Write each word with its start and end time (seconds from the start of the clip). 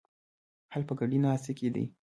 حل 0.73 0.83
په 0.89 0.93
ګډې 0.99 1.17
ناستې 1.25 1.53
کې 1.57 1.67
دی. 1.75 1.85